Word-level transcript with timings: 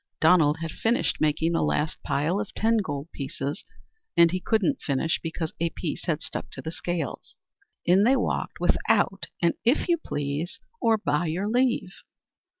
Donald 0.19 0.57
had 0.61 0.71
finished 0.71 1.21
making 1.21 1.51
the 1.51 1.61
last 1.61 2.01
pile 2.01 2.39
of 2.39 2.51
ten 2.55 2.77
gold 2.77 3.09
pieces. 3.11 3.63
And 4.17 4.31
he 4.31 4.39
couldn't 4.39 4.81
finish 4.81 5.19
because 5.21 5.53
a 5.59 5.69
piece 5.69 6.05
had 6.05 6.23
stuck 6.23 6.49
to 6.53 6.61
the 6.63 6.71
scales. 6.71 7.37
In 7.85 8.01
they 8.03 8.15
walked 8.15 8.59
without 8.59 9.27
an 9.43 9.53
"If 9.63 9.87
you 9.87 9.97
please" 9.99 10.59
or 10.81 10.97
"By 10.97 11.27
your 11.27 11.47
leave." 11.47 11.91